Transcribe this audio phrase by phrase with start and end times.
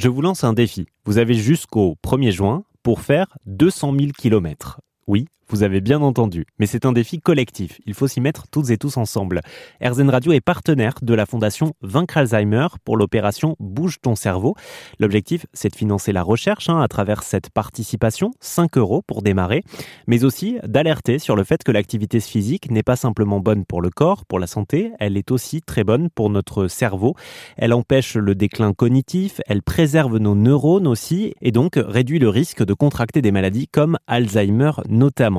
[0.00, 0.86] Je vous lance un défi.
[1.06, 4.80] Vous avez jusqu'au 1er juin pour faire 200 000 km.
[5.08, 7.80] Oui, vous avez bien entendu, mais c'est un défi collectif.
[7.86, 9.40] Il faut s'y mettre toutes et tous ensemble.
[9.82, 14.54] RZN Radio est partenaire de la fondation Vaincre Alzheimer pour l'opération Bouge ton cerveau.
[14.98, 19.62] L'objectif, c'est de financer la recherche hein, à travers cette participation, 5 euros pour démarrer,
[20.06, 23.90] mais aussi d'alerter sur le fait que l'activité physique n'est pas simplement bonne pour le
[23.90, 27.14] corps, pour la santé, elle est aussi très bonne pour notre cerveau.
[27.56, 32.64] Elle empêche le déclin cognitif, elle préserve nos neurones aussi, et donc réduit le risque
[32.64, 35.37] de contracter des maladies comme Alzheimer notamment.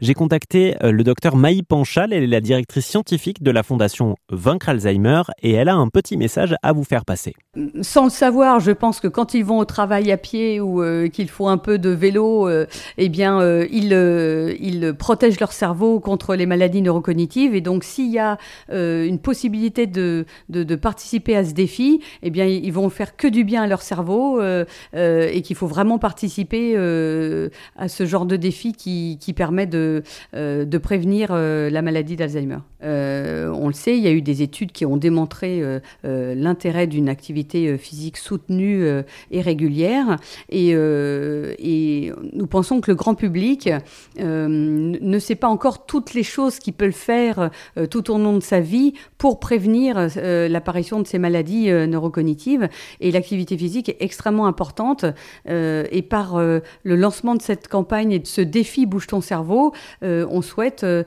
[0.00, 4.16] J'ai contacté euh, le docteur Maï Panchal, elle est la directrice scientifique de la fondation
[4.30, 7.34] Vaincre Alzheimer et elle a un petit message à vous faire passer.
[7.82, 11.08] Sans le savoir, je pense que quand ils vont au travail à pied ou euh,
[11.08, 12.66] qu'il faut un peu de vélo, euh,
[12.96, 13.92] eh bien, ils,
[14.60, 17.54] ils, protègent leur cerveau contre les maladies neurocognitives.
[17.54, 18.38] Et donc, s'il y a
[18.70, 23.44] une possibilité de, de, participer à ce défi, eh bien, ils vont faire que du
[23.44, 29.18] bien à leur cerveau et qu'il faut vraiment participer à ce genre de défi qui,
[29.20, 30.02] qui permet de,
[30.34, 32.58] euh, prévenir euh, la maladie d'Alzheimer.
[32.82, 35.62] Euh, on le sait, il y a eu des études qui ont démontré
[36.04, 38.86] l'intérêt d'une activité physique soutenue
[39.30, 40.16] et régulière.
[40.50, 40.74] Et,
[42.32, 43.68] nous pensons que le grand public
[44.18, 47.50] ne sait pas encore toutes les choses qu'il peut faire
[47.90, 52.68] tout au long de sa vie pour prévenir l'apparition de ces maladies neurocognitives.
[53.00, 55.04] Et l'activité physique est extrêmement importante.
[55.46, 56.62] et par le
[56.96, 61.04] lancement de cette campagne et de ce défi Bouge ton cerveau, euh, on souhaite euh,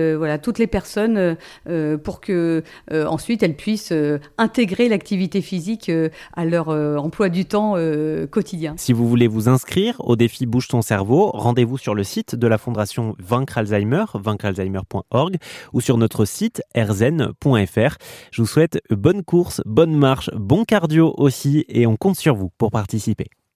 [0.00, 1.36] euh, voilà, toutes les personnes
[2.02, 3.92] pour que ensuite elles puissent
[4.38, 5.90] intégrer l'activité physique
[6.34, 7.76] à leur emploi du temps
[8.30, 8.74] quotidien.
[8.76, 12.46] Si vous voulez vous inscrire au défi Bouge ton cerveau, rendez-vous sur le site de
[12.46, 15.36] la Fondation Vaincre Alzheimer, vaincrealzheimer.org
[15.72, 17.96] ou sur notre site rzen.fr.
[18.32, 22.50] Je vous souhaite bonne course, bonne marche, bon cardio aussi et on compte sur vous
[22.58, 23.26] pour participer.